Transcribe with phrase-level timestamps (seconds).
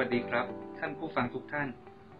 [0.00, 0.46] วัสดีครับ
[0.78, 1.68] ท่านผู้ฟังทุกท่าน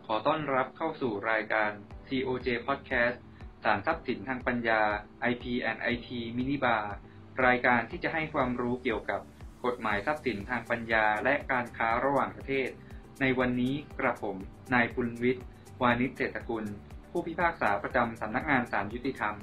[0.07, 1.71] ขอต้อนรับเข้าสู่รายการ
[2.09, 3.17] TOJ Podcast
[3.65, 4.81] สารทรัพย์สินทางปัญญา
[5.31, 6.85] IP and IT Mini Bar
[7.47, 9.21] รายการที่จะให้ความรู้เกี่ยวกับ
[9.65, 12.69] กฎหมายทรัพย์สินทางปัญญาและการค้าระหว่างประเทศ
[13.21, 14.37] ในวันนี้กระผม
[14.75, 15.45] นายปุณวิทย์
[15.83, 16.65] วานิชเศรษฐกุล
[17.11, 19.35] ผู้พิพากษาประจำสำนักงานศาลยุติธรรม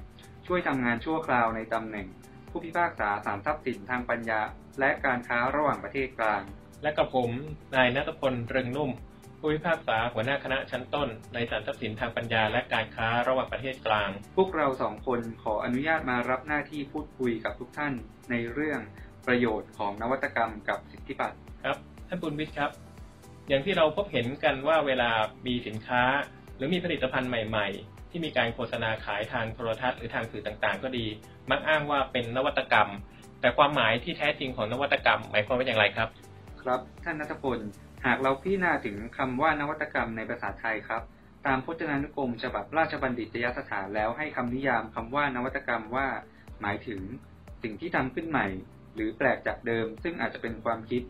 [0.45, 2.07] ช่วยทำงานชั่วคราวในตำแหน่ง
[2.49, 4.41] ผู้พิพากษาศาลทรัพย์สินทางปัญญา
[4.79, 6.43] และการค้าระหว่างประเทศกลาง
[6.83, 7.29] และกับผม
[7.75, 8.91] นายนัทพลเริงนุ่ม
[9.39, 17.93] ผู้พิพากษาหัวหน้าคณะชั้นต้น ในศาลทรัพย์สินทางปัญญาและการค้าระหว่างประเทศกลาง พวกเราสองคนขออนุญาตมารับหน้าที่พูดคุยกับทุกท่าน
[18.29, 18.79] ในเรื่อง
[19.27, 22.71] ประโยชน์ของนวัตกรรมกับสิทธิบัตรครับท่านปุณวิทย์ครับ
[23.47, 25.11] อย่างที่เราพบเห็นกันว่าเวลา
[25.47, 26.03] มีสินค้า
[26.55, 31.05] หรือมีผลิตภัณฑ์ใหม่ ๆ ที่มีการโฆษณาขายทางโทรทัศน์หรือทางสื่อต่างๆ ก็ดี
[31.49, 32.89] มักอ้างว่าเป็นนวัตกรรม
[33.41, 36.09] แต่ความหมายที่แท้จริงของนวัตกรรม หมายความว่าอย่างไรครับ
[36.63, 37.59] ครับ ท่านนัทพล
[38.05, 41.03] หากเราพิจารณาถึงคำว่านวัตกรรมในภาษาไทยครับ
[41.47, 46.07] ตามพจนานุกรมฉบับราชบัณฑิตยสถานแล้วให้คำนิยามคำว่านวัตกรรมว่า
[46.61, 46.99] หมายถึง
[47.63, 48.47] สิ่งที่ทำขึ้นใหม่
[48.95, 51.01] หรือแปลกจากเดิม ซึ่งอาจจะเป็นความคิด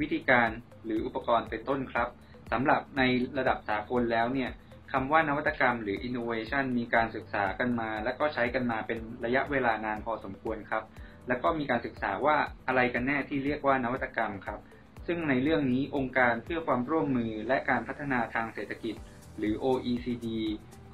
[0.00, 0.48] วิธีการ
[0.84, 2.08] หรืออุปกรณ์เป็นต้นครับ
[2.52, 3.02] สำหรับใน
[3.38, 4.50] ระดับสากลแล้วเนี่ย
[4.92, 10.84] คำว่านวัตกรรมหรือ innovation มีการศึกษากันมา และก็ใช้กันมาเป็นระยะเวลานานพอสมควรครับ
[11.28, 14.60] แล้วก็มีการศึกษาว่าอะไรกันแน่ที่เรียกว่านวัตกรรมครับ
[15.06, 18.94] ซึ่งในเรื่องนี้องค์การเพื่อความร่วมมือและการพัฒนาทางเศรษฐกิจ
[19.38, 20.26] หรือ OECD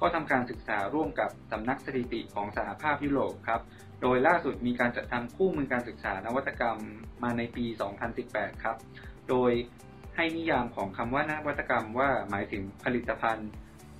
[0.01, 3.61] ก็ทำการศึกษาร่วมกับสำนักสถิติของสหภาพยุโรปครับ
[4.01, 6.77] โดยล่าสุดมีการจัดทำคู่มือการศึกษานวัตกรรม
[7.23, 7.65] มาในปี
[8.13, 8.77] 2018 ครับ
[9.29, 9.51] โดย
[10.15, 13.49] ให้นิยามของคำว่านวัตกรรมว่าหมายถึงผลิตภัณฑ์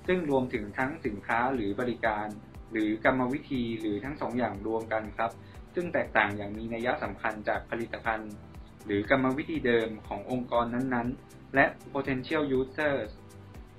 [0.06, 2.26] ซึ่งรวมถึงทั้งสินค้าหรือบริการ
[2.72, 5.32] หรือกรรมวิธีหรือทั้งสองอย่างรวมกันครับ
[5.74, 8.30] ซึ่งแตกต่างอย่างมีนัยสำคัญจากผลิตภัณฑ์
[8.86, 11.64] หรือกรรมวิธีเดิมขององค์กรนั้นๆ และ
[11.94, 13.10] potential users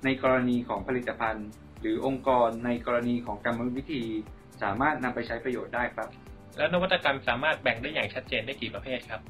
[0.04, 1.48] ในกรณีของผลิตภัณฑ์
[1.80, 4.02] หรือองค์กรในกรณีของกรรมวิธี
[4.62, 6.08] สามารถนำไปใช้ประโยชน์ได้ครับ
[6.58, 9.20] แล้วนวัตกรรมสามารถแบ่งได้อย่างชัดเจนได้กี่ประเภทครับ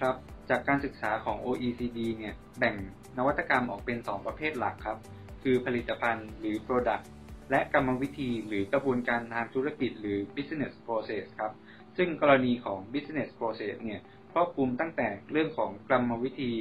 [0.00, 0.16] ครับ
[0.50, 2.74] จากการศึกษาของ OECD เนี่ยแบ่ง
[3.18, 4.98] นวัตกรรมออกเป็น 2 ประเภทหลักครับ
[5.42, 7.04] คือผลิตภัณฑ์หรือ Product
[7.50, 11.52] และกรรมวิธีหรือกระบวนการทางธุรกิจหรือ Business Process ครับ
[11.96, 14.00] ซึ่งกรณีของ Business Process เนี่ย
[14.34, 16.52] ครอบคลุมตั้งแต่เรื่องของกรรมวิธี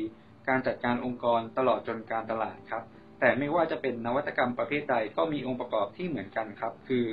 [0.47, 2.83] การจัดการองค์กรตลอดจนการตลาดครับ
[3.19, 7.05] แต่ไม่ว่าจะเป็นนวัตกรรมประเภทใดก็มีองค์ประกอบที่เหมือนกันครับ คือ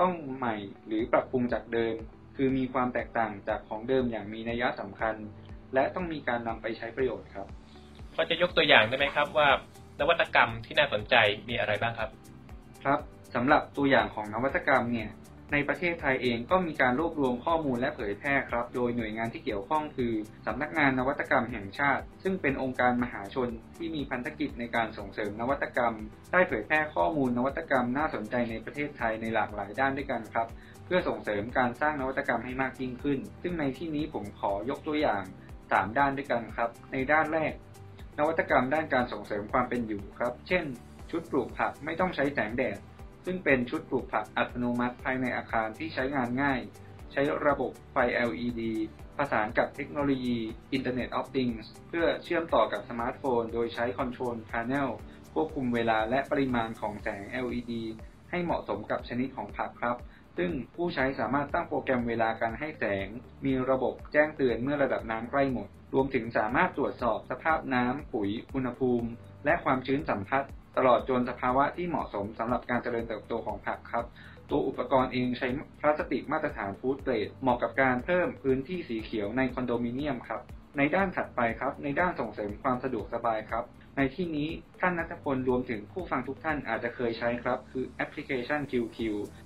[0.00, 0.54] ต้องใหม่
[0.86, 1.94] หรือปรับปรุงจากเดิม
[2.36, 5.14] คือมีความแตกต่างจากของเดิมอย่างมีนัยสำคัญ
[5.74, 7.46] และต้องมีการนำไปใช้ประโยชน์ครับ
[8.14, 9.48] พอจะยกตัวอย่างได้ไหมครับว่า
[10.00, 11.14] นวัตกรรมที่น่าสนใจ
[11.48, 12.10] มีอะไรบ้างครับ
[12.84, 13.00] ครับ
[13.34, 15.10] สำหรับตัวอย่างของนวัตกรรมเนี่ย
[15.52, 20.12] ในประเทศไทยเองก็มีการรวบรวมข้อมูลและเผยแพร่ครับ โดยหน่วยงานที่เกี่ยวข้องคือ
[20.46, 25.94] สำนักงานนวัตกรรมแห่งชาติ ซึ่งเป็นองค์การมหาชนที่มีพันธกิจในการส่งเสริมนวัตกรรม
[26.32, 30.48] ได้เผยแพร่ข้อมูลนวัตกรรมน่าสนใจในประเทศไทยในหลากหลายด้านด้วยกันครับ
[30.84, 35.22] เพื่อส่งเสริมการสร้างนวัตกรรมให้มากยิ่งขึ้น ซึ่งในที่นี้ผมขอยกตัวอย่าง
[35.60, 37.52] 3 ด้านด้วยกันครับ ในด้านแรก
[38.18, 40.64] นวัตกรรมด้านการส่งเสริมความเป็นอยู่ครับ เช่น
[41.10, 42.78] ชุดปลูกผักไม่ต้องใช้แสงแดด
[43.26, 46.60] ซึ่งเป็นชุดปลูกผักอัตโนมัติภายในอาคารที่ใช้งานง่าย
[47.12, 47.96] ใช้ระบบไฟ
[48.28, 48.62] LED
[49.16, 50.38] ผสานกับเทคโนโลยี
[50.76, 54.88] Internet of Things เพื่อเชื่อมต่อกับสมาร์ทโฟน โดยใช้ control panel
[55.34, 57.72] ควบคุมเวลาและปริมาณของแสง LED
[58.30, 59.96] ให้เหมาะสมกับชนิดของผักครับ
[60.38, 63.06] ซึ่งผู้ใช้สามารถตั้งโปรแกรมเวลาการให้แสง
[63.44, 69.08] มีระบบแจ้งเตือนเมื่อระดับน้ำใกล้หมด รวมถึงสามารถตรวจสอบสภาพน้ำ ปุ๋ย อุณหภูมิ
[69.44, 70.44] และความชื้นสัมผัส
[70.76, 74.04] ตลอดจนสภาวะที่เหมาะสมสำหรับการเจริญเติบโตของผักครับ
[74.50, 75.48] ตัวอุปกรณ์เองใช้
[75.80, 80.40] พลาสติกมาตรฐานฟู้ดเกรดเหมาะกับการเพิ่มพื้นที่สีเขียวในคอนโดมิเนียมครับ
[80.78, 83.64] ในด้านถัดไปครับ ในด้านส่งเสริมความสะดวกสบายครับ
[83.96, 84.48] ในที่นี้
[84.80, 88.98] ท่านนัทพลรวมถึงผู้ฟังทุกท่านอาจจะเคยใช้ครับ คือแอปพลิเคชัน QueQ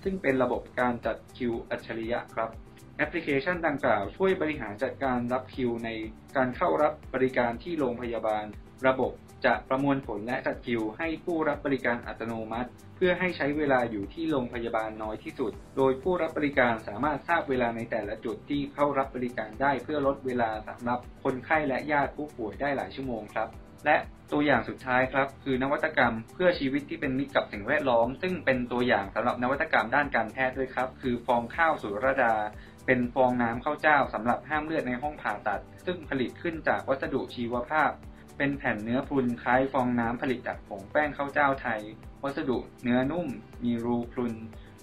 [0.04, 2.50] ซึ่งเป็นระบบการจัดคิวอัจฉริยะครับ
[2.96, 5.88] แอปพลิเคชันดังกล่าวช่วยบริหารจัดการรับคิวใน
[6.36, 8.44] การเข้ารับบริการที่โรงพยาบาล
[8.86, 9.12] ระบบ
[9.46, 23.48] จะประมวลผลและจัดคิวให้ผู้รับบริการอัตโนมัติ เพื่อให้ใช้เวลาอยู่ที่โรงพยาบาลน้อยที่สุด โดยผู้รับบริการสามารถทราบเวลาในแต่ละจุดที่เข้ารับบริการได้เพื่อลดเวลาสำหรับคนไข้และญาติผู้ป่วยได้หลายชั่วโมงครับ
[23.86, 23.96] และ
[24.32, 32.34] ตัวอย่างสุดท้ายครับ คือนวัตกรรมเพื่อชีวิตที่เป็นมิตรกับสิ่งแวดล้อม ซึ่งเป็นตัวอย่างสำหรับนวัตกรรมด้านการแพทย์ด้วยครับ คือฟองข้าวสุรดา
[32.86, 37.90] เป็นฟองน้ำข้าวเจ้าสำหรับห้ามเลือดในห้องผ่าตัด ซึ่งผลิตขึ้นจากวัสดุชีวภาพ
[38.42, 41.80] เป็นแผ่นเนื้อพุนคล้ายฟองน้ำผลิตจากผงแป้งข้าวเจ้าไทย
[42.22, 43.28] วัสดุเนื้อนุ่ม
[43.64, 44.34] มีรูพรุน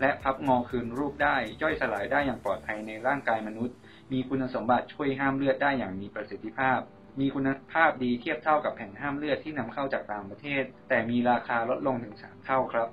[0.02, 3.76] และพับงอคืนรูปได้ ย่อยสลายได้อย่างปลอดภัยในร่างกายมนุษย์
[4.12, 6.80] มีคุณสมบัติช่วยห้ามเลือดได้อย่างมีประสิทธิภาพ
[7.20, 12.90] มีคุณภาพดีเทียบเท่ากับแผ่นห้ามเลือดที่นำเข้าจากต่างประเทศ แต่มีราคาลดลงถึง3เท่าครับ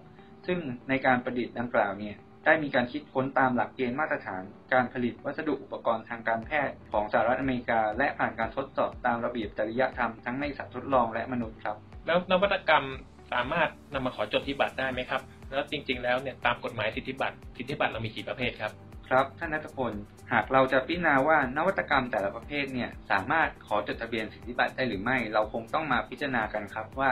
[0.47, 0.59] ซึ่ง
[0.89, 4.43] ในการประดิษฐ์ดังกล่าวเนี่ย ได้มีการคิดค้นตามหลักเกณฑ์มาตรฐาน
[4.73, 11.77] การผลิตวัสดุอุปกรณ์ทางการแพทย์ของสหรัฐอเมริกา และผ่านการทดสอบตามระเบียบจริยธรรมทั้งในสัตว์ทดลองและมนุษย์ครับ
[12.07, 12.87] แล้วนวัตกรรม
[13.33, 18.73] สามารถนำมาขอจดสิทธิบัตรได้ไหมครับ แล้วจริง ๆ แล้วเนี่ยตามกฎหมายสิทธิบัตรสิทธิบัตรเรามีกี่ประเภทครับ
[19.09, 19.93] ครับท่านนัทพล
[20.33, 27.11] หากเราจะพิจารณาว่านวัตกรรมแต่ละประเภทเนี่ยสามารถขอจดทะเบียนสิทธิบัตรได้หรือไม่ เราคงต้องมาพิจารณากันครับว่า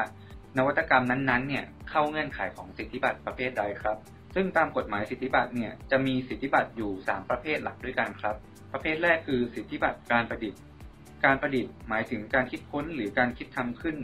[0.58, 3.96] นวัตกรรมนั้นๆเนี่ยเข้าเงื่อนไขของสิทธิบัตรประเภทใดครับ
[4.34, 8.37] ซึ่งตามกฎหมายสิทธิบัตรเนี่ยจะมีสิทธิบัตรอยู่ 3 ประเภทหลักด้วยกันครับ
[8.73, 10.61] ประเภทแรกคือสิทธิบัตรการประดิษฐ์
[11.25, 13.96] การประดิษฐ์หมายถึงการคิดค้นหรือการคิดทำขึ้น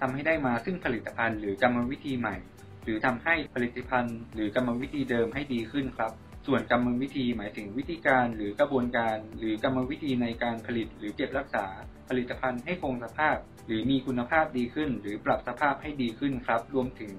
[0.00, 2.36] ทำให้ได้มาซึ่งผลิตภัณฑ์หรือกรรมวิธีใหม่
[2.84, 6.12] หรือทำให้ผลิตภัณฑ์หรือกรรมวิธีเดิมให้ดีขึ้นครับ
[6.46, 11.66] ส่วนกรรมวิธีหมายถึงวิธีการหรือกระบวนการ หรือกรรมวิธีในการผลิตหรือเก็บรักษา
[12.08, 17.12] ผลิตภัณฑ์ให้คงสภาพ หรือมีคุณภาพดีขึ้น หรือปรับสภาพให้ดีขึ้นครับ รวมถึง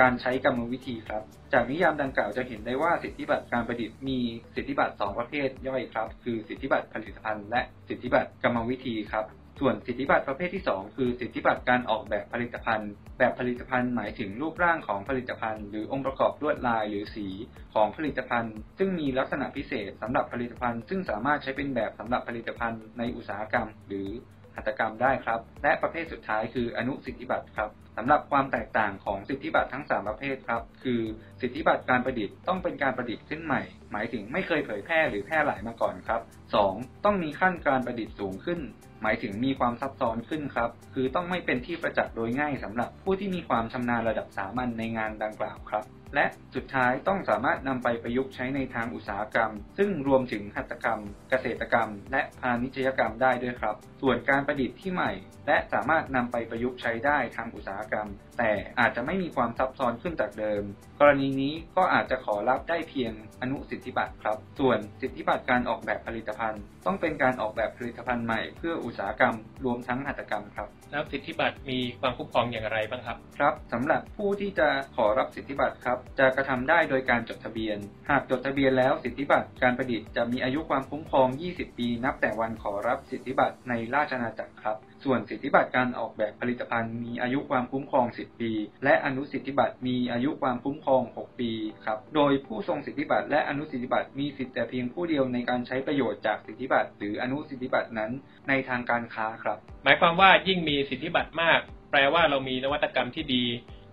[0.00, 1.22] การใช้กรรมวิธีครับ
[1.52, 4.18] จากนิยามดังกล่าวจะเห็นได้ว่าสิทธิบัตรการประดิษฐ์มี
[4.54, 9.26] สิทธิบัตร2ประเภทย่อยครับ คือสิทธิบัตรผลิตภัณฑ์และสิทธิบัตรกรรมวิธีครับ
[9.60, 17.26] ส่วนสิทธิบัตรประเภทที่ 2 คือสิทธิบัตรการออกแบบผลิตภัณฑ์ แบบผลิตภัณฑ์หมายถึงรูปร่างของผลิตภัณฑ์ หรือองค์ประกอบลวดลายหรือสี
[17.74, 24.08] ของผลิตภัณฑ์ ซึ่งมีลักษณะพิเศษสำหรับผลิตภัณฑ์ ซึ่งสามารถใช้เป็นแบบสำหรับผลิตภัณฑ์ในอุตสาหกรรม หรือ
[24.58, 31.00] หัตถกรรมได้ครับ และประเภทสุดท้ายคืออนุสิทธิบัตรครับสำหรับความแตกต่างของสิทธิบัตรทั้ง 3 ประเภทครับ คือ
[31.40, 33.62] สิทธิบัตรการประดิษฐ์ต้องเป็นการประดิษฐ์ขึ้นใหม่
[33.92, 36.20] หมายถึงไม่เคยเผยแพร่หรือแพร่หลายมาก่อนครับ
[36.62, 37.04] 2.
[37.04, 38.60] ต้องมีขั้นการประดิษฐ์สูงขึ้น
[39.02, 45.84] หมายถึงมีความซับซ้อนขึ้นครับ คือต้องไม่เป็นที่ประจักษ์โดยง่ายสำหรับผู้ที่มีความชำนาญระดับสามัญในงานดังกล่าวครับ
[46.14, 51.00] และสุดท้ายต้องสามารถนำไปประยุกต์ใช้ในทางอุตสาหกรรม ซึ่งรวมถึงหัตถกรรม
[51.30, 55.12] เกษตรกรรม และพาณิชยกรรมได้ด้วยครับ ส่วนการประดิษฐ์ที่ใหม่
[55.46, 58.08] และสามารถนำไปประยุกต์ใช้ได้ทางอุตสาหกรรม
[58.38, 60.62] แต่อาจจะไม่มีความซับซ้อนขึ้นจากเดิม
[61.00, 63.12] กรณีนี้ก็อาจจะขอรับได้เพียง
[63.42, 77.78] อนุสิทธิบัตรครับ ส่วนสิทธิบัตรการออกแบบผลิตภัณฑ์ ต้องเป็นการออกแบบผลิตภัณฑ์ใหม่เพื่ออุตสาหกรรม รวมทั้งหัตถกรรมครับแล้วสิทธิบัตรมีความคุ้มครองอย่างไรบ้างครับครับสำหรับผู้ที่จะขอรับสิทธิบัตรครับจะกระทำได้โดยการจดทะเบียน
[78.10, 88.52] หากจดทะเบียนแล้วสิทธิบัตรการประดิษฐ์จะมีอายุความคุ้มครอง 20 ปี นับแต่วันขอรับสิทธิบัตรในราชอาณาจักรครับ ส่วนสิทธิบัตรการออกแบบผลิตภัณฑ์มีอายุความคุ้มครอง 10 ปี
[88.84, 91.52] และอนุสิทธิบัตรมีอายุความคุ้มครอง 6 ปี
[91.86, 98.12] ครับโดยผู้ทรงสิทธิบัตรและอนุสิทธิบัตรมีสิทธิแต่เพียงผู้เดียวในการใช้ประโยชน์จากสิทธิบัตรหรืออนุสิทธิบัตรนั้น
[98.48, 101.60] ในทางการค้าครับ หมายความว่ายิ่งมีสิทธิบัตรมาก
[101.90, 103.44] แปลว่าเรามีนวัตกรรมที่ดี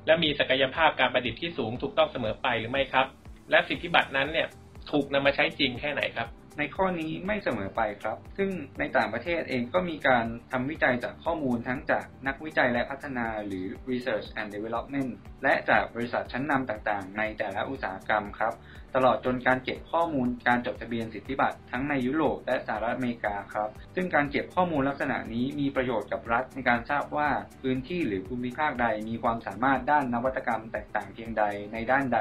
[0.05, 3.07] และมีศักยภาพการประดิษฐ์ที่สูงถูกต้องเสมอไปหรือไม่ครับ
[3.51, 4.47] และสิทธิบัตรนั้นเนี่ย
[4.91, 6.29] ถูกนำมาใช้จริงแค่ไหนครับ
[6.59, 8.49] ในข้อนี้ไม่เสมอไปครับ ซึ่ง
[8.79, 15.11] ในต่างประเทศเองก็มีการทำวิจัยจากข้อมูลทั้งจากนักวิจัยและพัฒนาหรือ research and development
[15.43, 18.53] และจากบริษัทชั้นนำต่างๆ ในแต่ละอุตสาหกรรมครับ
[18.95, 27.30] ตลอดจนการเก็บข้อมูลการจดทะเบียนสิทธิบัตรทั้งในยุโรปและสหรัฐอเมริกาครับ ซึ่งการเก็บข้อมูลลักษณะนี้มีประโยชน์กับรัฐในการทราบว่า
[27.62, 31.44] พื้นที่หรือภูมิภาคใดมีความสามารถด้านนวัตกรรมแตกต่างเพียงใด
[31.74, 32.19] ในด้านใด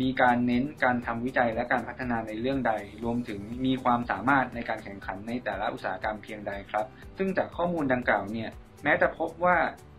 [0.00, 2.74] มีการเน้นการทำวิจัยและการพัฒนาในเรื่องใด
[3.04, 6.86] รวมถึงมีความสามารถในการแข่งขันในแต่ละอุตสาหกรรมเพียงใดครับ
[7.18, 8.50] ซึ่งจากข้อมูลดังกล่าวเนี่ย
[8.82, 9.56] แม้จะพบว่า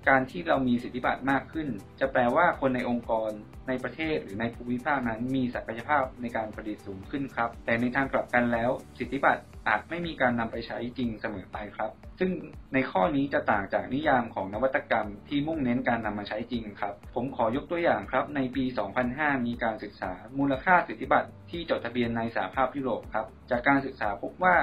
[0.09, 1.67] การที่เรามีสิทธิบัตรมากขึ้น
[1.99, 3.31] จะแปลว่าคนในองค์กร
[3.67, 12.31] ในประเทศหรือในภูมิภาคนั้น มีศักยภาพในการผลิตสูงขึ้นครับ แต่ในทางกลับกันแล้ว สิทธิบัตรอาจไม่มีการนำไปใช้จริงเสมอไปครับ ซึ่ง
[12.73, 18.63] ในข้อนี้จะต่างจากนิยามของนวัตกรรมที่มุ่งเน้นการนำมาใช้จริงครับ ผมขอยกตัวอย่างครับ ในปี
[19.05, 24.55] 2005 มีการศึกษามูลค่าสิทธิบัตรที่จดทะเบียนในสหภาพยุโรปครับ จากการศึกษาพบว่า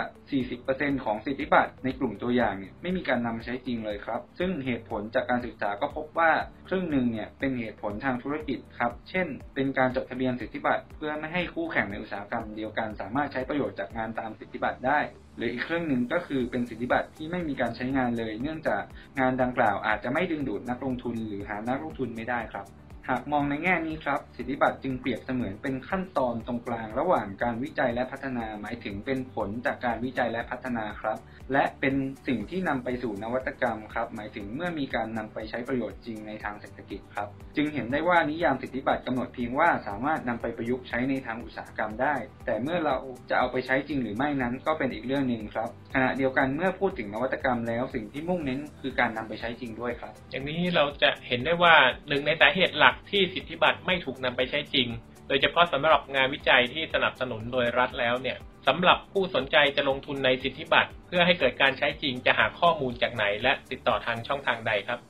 [0.49, 6.31] 40%ของสิทธิบัตรในกลุ่มตัวอย่างเนี่ยไม่มีการนำมาใช้จริงเลยครับ ซึ่งเหตุผลจากการศึกษาก็พบว่า
[6.69, 15.01] ครึ่งหนึ่งเนี่ยเป็นเหตุผลทางธุรกิจครับ เช่น เป็นการจดทะเบียนสิทธิบัตรเพื่อไม่ให้คู่แข่งในอุตสาหกรรมเดียวกัน สามารถใช้ประโยชน์จากงานตามสิทธิบัตรได้
[15.37, 18.83] หรืออีกเครื่องหนึ่งก็คือเป็นสิทธิบัตรที่ไม่มีการใช้งานเลย เนื่องจาก
[19.21, 22.67] งานดังกล่าวอาจจะไม่ดึงดูดนักลงทุน หรือหานักลงทุนไม่ได้ครับ
[23.11, 31.19] หากมองในแง่นี้ครับ สิทธิบัตรจึงเปรียบเสมือนเป็นขั้นตอนตรงกลางระหว่างการวิจัยและพัฒนา หมายถึงเป็นผลจากการวิจัยและพัฒนาครับ
[31.53, 31.95] และเป็น
[32.27, 42.15] สิ่งที่นำไปสู่นวัตกรรมครับ หมายถึงเมื่อมีการนำไปใช้ประโยชน์จริงในทางเศรษฐกิจครับ จึงเห็นได้ว่านิยามสิทธิบัตรกำหนดเพียงว่าสามารถนำไปประยุกต์ใช้ในทางอุตสาหกรรมได้
[42.47, 42.97] แต่เมื่อเรา
[43.31, 51.75] จะเอาไปใช้จริงหรือไม่นั้น ก็เป็นอีกเรื่องหนึ่งครับ ขณะเดียวกันเมื่อพูดถึงนวัตกรรมแล้วสิ่งที่มุ่งเน้นคือการนำไปใช้จริงด้วยครับ อย่างนี้เราจะเห็นได้ว่า
[52.09, 54.89] หนึ่งในสาเหตุหลักที่สิทธิบัตรไม่ถูกนำไปใช้จริง
[55.29, 58.37] โดยเฉพาะสำหรับงานวิจัยที่สนับสนุนโดยรัฐแล้วเนี่ย
[58.69, 65.01] สำหรับผู้สนใจจะลงทุนในสิทธิบัตรเพื่อให้เกิดการใช้จริงจะหาข้อมูลจากไหน และติดต่อทางช่องทางใดครับ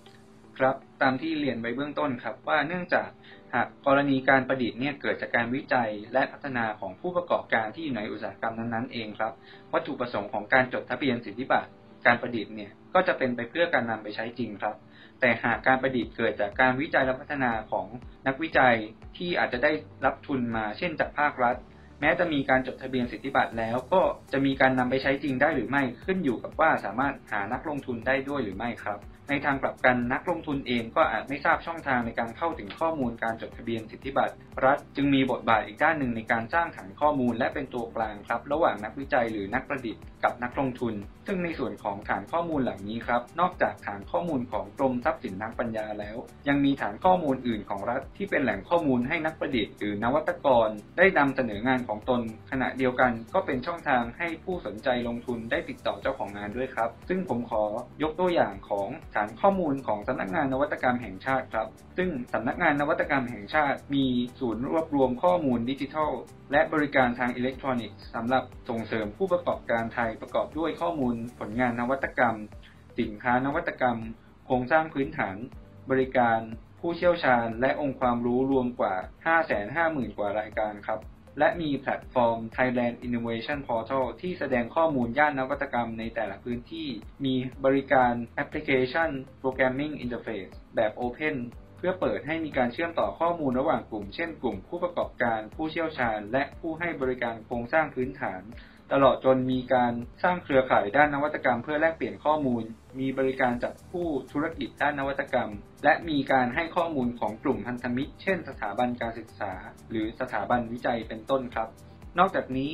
[0.59, 3.09] ครับตามที่เรียนไว้เบื้องต้นครับ ว่าเนื่องจาก
[3.55, 9.33] หากกรณีการประดิษฐ์เนี่ยเกิดจากการวิจัยและพัฒนาของผู้ประกอบการที่อยู่ในอุตสาหกรรมนั้นๆเองครับ
[9.73, 11.69] วัตถุประสงค์ของการจดทะเบียนสิทธิบัตร
[12.07, 14.75] การประดิษฐ์เนี่ยก็จะเป็นไปเพื่อการนำไปใช้จริงครับ
[15.21, 17.87] แต่หากการประดิษฐ์เกิดจากการวิจัยและพัฒนาของ
[18.27, 18.75] นักวิจัย
[19.17, 19.73] ที่อาจจะได้
[20.05, 21.57] รับทุนมาเช่นจากภาครัฐ
[22.01, 34.35] แม้จะมีการจดทะเบียนสิทธิบัตรแล้ว ก็จะมีการนำไปใช้จริงได้หรือไม่ขึ้นอยู่กับว่าสามารถหานักลงทุนได้ด้วยหรือไม่ครับ ในทางกลับกันนักลงทุนเองก็อาจไม่ทราบช่องทางในการเข้าถึงข้อมูลการจดทะเบียนสิทธิบัตร
[34.65, 40.95] รัฐ จึงมีบทบาทอีกด้านหนึ่งในการสร้างฐานข้อมูล และเป็นตัวกลางครับ ระหว่างนักวิจัยหรือนักประดิษฐ์กับนักลงทุน
[41.33, 46.17] ซึ่งในส่วนของฐานข้อมูลเหล่านี้ครับ นอกจากฐานข้อมูลของกรมทรัพย์สินทางปัญญาแล้ว
[46.49, 50.69] ยังมีฐานข้อมูลอื่นของรัฐ ที่เป็นแหล่งข้อมูลให้นักประดิษฐ์หรือนวัตกร
[50.99, 52.21] ได้นำเสนองานของตน
[52.51, 57.63] ขณะเดียวกันก็เป็นช่องทางให้ผู้สนใจลงทุนได้ติดต่อเจ้าของงานด้วยครับ ซึ่งผมขอ
[58.03, 64.07] ยกตัวอย่างของฐานข้อมูลของสำนักงานนวัตกรรมแห่งชาติครับ ซึ่งสำนักงานนวัตกรรมแห่งชาติ มี
[64.41, 66.11] ศูนย์รวบรวมข้อมูลดิจิทัล
[66.53, 72.37] และบริการทางอิเล็กทรอนิกส์สำหรับส่งเสริมผู้ประกอบการไทยประกอบด้วยข้อมูลผลงานนวัตกรรม
[72.99, 73.99] สินค้านวัตกรรม
[74.47, 75.37] โครงสร้างพื้นฐาน
[75.91, 76.41] บริการ
[76.81, 78.95] ผู้เชี่ยวชาญ และองค์ความรู้รวมกว่า
[79.57, 81.01] 550,000 กว่ารายการครับ
[81.39, 86.89] และมีแพลตฟอร์ม Thailand Innovation Portal ที่แสดงข้อมูลย่านนวัตกรรมในแต่ละพื้นที่
[87.25, 87.35] มี
[87.65, 89.11] บริการแอปพลิเคชัน
[89.43, 91.37] Programming Interface แบบ Open
[91.79, 98.43] เพื่อเปิดให้มีการเชื่อมต่อข้อมูลระหว่างกลุ่ม เช่น กลุ่มผู้ประกอบการ ผู้เชี่ยวชาญ และผู้ให้บริการโครงสร้างพื้นฐาน
[98.93, 99.93] ตลอดจนมีการ
[100.23, 102.63] สร้างเครือข่ายด้านนวัตกรรม เพื่อแลกเปลี่ยนข้อมูล
[103.01, 105.51] มีบริการจากผู้ธุรกิจด้านนวัตกรรม
[105.85, 109.53] และมีการให้ข้อมูลของกลุ่มพันธมิตร เช่น สถาบันการศึกษา
[109.91, 111.69] หรือสถาบันวิจัยเป็นต้นครับ
[112.19, 112.73] นอกจากนี้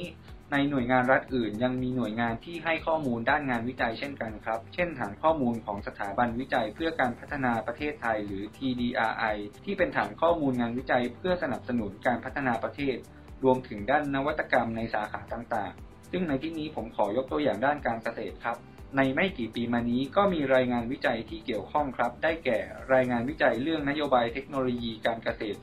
[0.53, 12.97] ในหน่วยงานรัฐอื่น ยังมีหน่วยงานที่ให้ข้อมูลด้านงานวิจัยเช่นกันครับ เช่น ฐานข้อมูลของสถาบันวิจัยเพื่อการพัฒนาประเทศไทย หรือ TDRI ที่เป็นฐานข้อมูลงานวิจัย เพื่อสนับสนุนการพัฒนาประเทศ
[13.45, 18.59] รวมถึงด้านนวัตกรรมในสาขาต่างๆ ซึ่งในที่นี้ผมขอยกตัวอย่างด้านการเกษตรครับ
[18.97, 22.59] ในไม่กี่ปีมานี้ก็มีรายงานวิจัยที่เกี่ยวข้องครับ ได้แก่
[22.95, 25.59] รายงานวิจัยเรื่องนโยบายเทคโนโลยีการเกษตร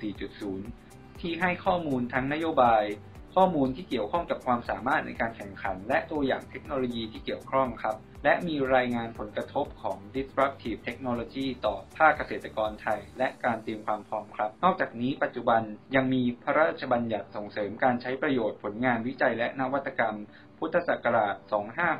[0.58, 2.84] 4.0 ที่ให้ข้อมูลทั้งนโยบาย
[3.36, 15.62] ข้อมูลที่เกี่ยวข้องกับความสามารถในการแข่งขัน และตัวอย่างเทคโนโลยีที่เกี่ยวข้องครับ และมีรายงานผลกระทบของ disruptive technology ต่อภาคเกษตรกรไทย และการเตรียมความพร้อมครับ นอกจากนี้ปัจจุบัน
[15.96, 20.18] ยังมีพระราชบัญญัติส่งเสริมการใช้ประโยชน์ผลงานวิจัยและนวัตกรรม
[20.60, 21.36] พุทธศักราช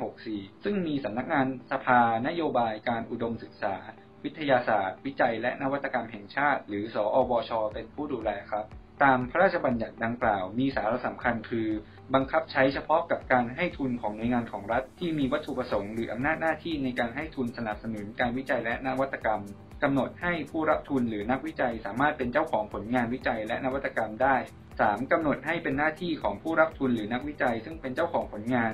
[0.00, 3.76] 2564 ซึ่งมีสำนักงานสภานโยบายการอุดมศึกษา
[4.24, 8.66] วิทยาศาสตร์ วิจัย และนวัตกรรมแห่งชาติ หรือสอวชเป็นผู้ดูแลครับ
[9.02, 11.68] ตามพระราชบัญญัติดังกล่าว มีสาระสำคัญคือ
[12.14, 19.42] บังคับใช้เฉพาะกับการให้ทุนของหน่วยงานของรัฐ ที่มีวัตถุประสงค์หรืออำนาจหน้าที่ในการให้ทุนสนับสนุนการวิจัยและนวัตกรรม
[19.82, 24.36] กำหนดให้ผู้รับทุนหรือนักวิจัยสามารถเป็นเจ้าของผลงานวิจัยและนวัตกรรมได้
[24.78, 25.12] 3.
[25.12, 28.72] กำหนดให้เป็นหน้าที่ของผู้รับทุนหรือนักวิจัย ซึ่งเป็นเจ้าของผลงาน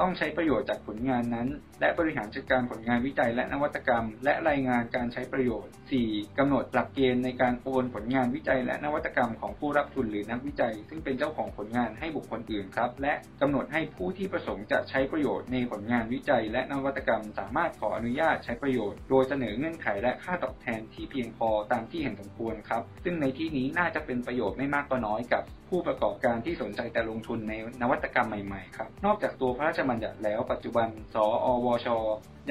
[0.00, 1.48] ต้องใช้ประโยชน์จากผลงานนั้น
[1.80, 5.72] และบริหารจัดการผลงานวิจัยและนวัตกรรม และรายงานการใช้ประโยชน์
[6.04, 6.38] 4.
[6.38, 31.88] กำหนดหลักเกณฑ์ในการโอนผลงานวิจัยและนวัตกรรมของผู้รับทุนหรือนักวิจัย ซึ่งเป็นเจ้าของผลงานให้บุคคลอื่นครับ และกำหนดให้ผู้ที่ประสงค์จะใช้ประโยชน์ในผลงานวิจัย และนวัตกรรม สามารถขออนุญาตใช้ประโยชน์ โดยเสนอเงื่อนไขและค่าตอบแทนที่เพียงพอตามที่เห็นสมควรครับ ซึ่งในที่นี้น่าจะเป็นประโยชน์ไม่มากก็น้อยกับ ผู้ประกอบการที่สนใจแต่ลงทุนในนวัตกรรมใหม่ๆครับ นอกจากตัวพระราชบัญญัติแล้วปัจจุบัน สอวช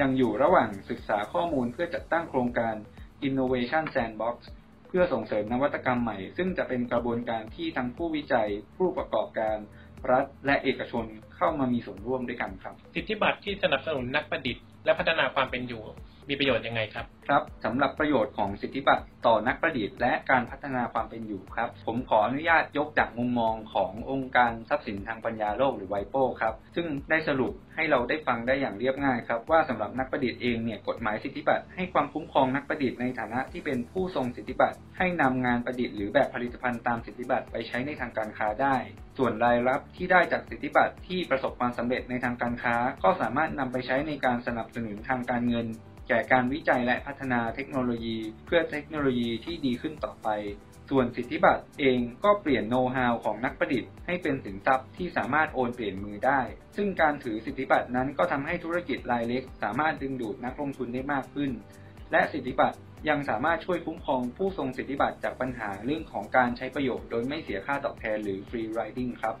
[0.00, 2.74] ยังอยู่ระหว่างศึกษาข้อมูลเพื่อจัดตั้งโครงการ
[3.28, 4.36] Innovation Sandbox
[4.88, 9.56] เพื่อส่งเสริมนวัตกรรมใหม่ ซึ่งจะเป็นกระบวนการที่ทั้งผู้วิจัย ผู้ประกอบการ
[10.10, 15.82] รัฐและเอกชนเข้ามามีส่วนร่วมด้วยกันครับ สิทธิบัตรที่สนับสนุนนักประดิษฐ์และพัฒนาความเป็นอยู่
[16.30, 38.76] มีประโยชน์ยังไงครับ ครับสำหรับประโยชน์ของสิทธิบัตรต่อนักประดิษฐ์และการพัฒนาความเป็นอยู่ครับ ผมขออนุญาตยกจากมุมมองขององค์การทรัพย์สินทางปัญญาโลกหรือไวโป้ครับ ซึ่งได้สรุปให้เราได้ฟังได้อย่างเรียบง่ายครับ ว่าสำหรับนักประดิษฐ์เองเนี่ยกฎหมายสิทธิบัตรให้ความคุ้มครองนักประดิษฐ์ในฐานะที่เป็นผู้ทรงสิทธิบัตรให้นำงานประดิษฐ์หรือแบบผลิตภัณฑ์ตามสิทธิบัตรไปใช้ในทางการค้าได้
[39.18, 45.68] ส่วนรายรับที่ได้จากสิทธิบัตรที่ประสบความสำเร็จในทางการค้า ก็สามารถนำไปใช้ในการสนับสนุนทางการเงิน
[46.10, 50.28] แก่การวิจัยและพัฒนาเทคโนโลยี เพื่อเทคโนโลยีที่ดีขึ้นต่อไป
[50.90, 56.40] ส่วนสิทธิบัตรเองก็เปลี่ยนโน้ตฮาวของนักประดิษฐ์ให้เป็นสินทรัพย์ที่สามารถโอนเปลี่ยนมือได้
[56.76, 61.50] ซึ่งการถือสิทธิบัตรนั้นก็ทำให้ธุรกิจรายเล็ก สามารถดึงดูดนักลงทุนได้มากขึ้น
[62.12, 69.36] และสิทธิบัตรยังสามารถช่วยคุ้มครองผู้ทรงสิทธิบัตรจากปัญหาเรื่องของการใช้ประโยชน์โดยไม่เสียค่าตอบแทนหรือ free riding ครับ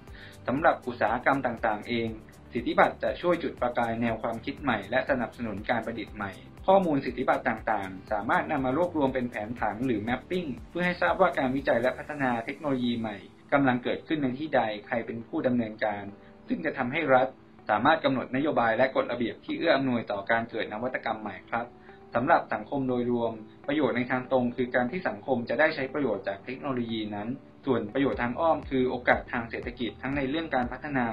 [0.46, 2.08] สำหรับอุตสาหกรรมต่างๆ เอง
[2.52, 6.32] สิทธิบัตรจะช่วยจุดประกายแนวความคิดใหม่และสนับสนุนการประดิษฐ์ใหม่
[6.66, 13.16] ข้อมูลสิทธิบัตรต่างๆ สามารถนำมารวบรวมเป็นแผนผังหรือ mapping เพื่อให้ทราบว่าการวิจัยและพัฒนาเทคโนโลยีใหม่
[13.52, 16.04] กำลังเกิดขึ้นในที่ใดใครเป็นผู้ดำเนินการ
[16.48, 17.28] ซึ่งจะทำให้รัฐ
[17.70, 21.66] สามารถกำหนดนโยบายและกฎระเบียบที่เอื้ออำนวยต่อการเกิดนวัตกรรมใหม่ครับ
[22.14, 23.32] สำหรับสังคมโดยรวม
[23.66, 27.28] ประโยชน์ในทางตรงคือการที่สังคมจะได้ใช้ประโยชน์จากเทคโนโลยีนั้น
[27.66, 31.06] ส่วนประโยชน์ทางอ้อมคือโอกาสทางเศรษฐกิจทั้งในเรื่องการพัฒนา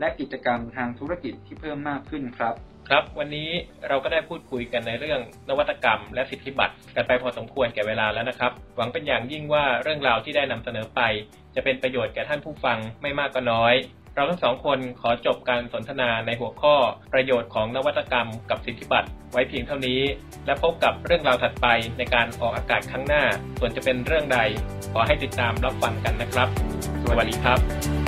[0.00, 2.54] และกิจกรรมทางธุรกิจที่เพิ่มมากขึ้นครับ
[2.88, 3.50] ครับ วันนี้
[3.88, 11.00] เราก็ได้พูดคุยกันในเรื่องนวัตกรรม และสิทธิบัตรกันไปพอสมควรแก่เวลาแล้วนะครับ หวังเป็นอย่างยิ่งว่าเรื่องราวที่ได้นำเสนอไป
[11.54, 13.74] จะเป็นประโยชน์แก่ท่านผู้ฟังไม่มากก็น้อย
[14.14, 16.74] เราทั้งสองคนขอจบการสนทนาในหัวข้อ
[17.12, 20.00] ประโยชน์ของนวัตกรรม กับสิทธิบัตรไว้เพียงเท่านี้
[20.46, 21.66] และพบกับเรื่องราวถัดไป
[21.98, 23.24] ในการออกอากาศครั้งหน้า
[23.58, 24.38] ส่วนจะเป็นเรื่องใด
[24.92, 26.48] ขอให้ติดตามรับฟังกันนะครับ
[27.08, 28.03] สวัสดีครับ